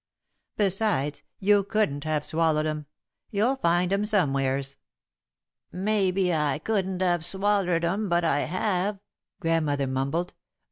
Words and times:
Besides, 0.57 1.21
you 1.37 1.63
couldn't 1.63 2.05
have 2.05 2.25
swallowed 2.25 2.65
'em. 2.65 2.87
You'll 3.29 3.57
find 3.57 3.93
'em 3.93 4.03
somewheres." 4.03 4.75
"Maybe 5.71 6.33
I 6.33 6.57
couldn't 6.57 7.03
have 7.03 7.23
swallered 7.23 7.85
'em, 7.85 8.09
but 8.09 8.25
I 8.25 8.39
have," 8.39 8.99
Grandmother 9.39 9.85
mumbled. 9.85 10.33